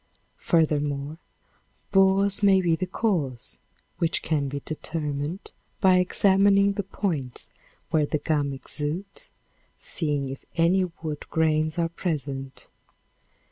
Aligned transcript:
Furthermore, 0.39 1.19
borers 1.91 2.41
may 2.41 2.59
be 2.59 2.75
the 2.75 2.87
cause, 2.87 3.59
which 3.99 4.23
can 4.23 4.47
be 4.49 4.59
determined 4.65 5.51
by 5.79 5.99
examining 5.99 6.73
the 6.73 6.81
points 6.81 7.51
where 7.91 8.07
the 8.07 8.17
gum 8.17 8.51
exudes, 8.51 9.31
seeing 9.77 10.27
if 10.29 10.43
any 10.55 10.85
wood 11.03 11.29
grains 11.29 11.77
are 11.77 11.87
present. 11.89 12.65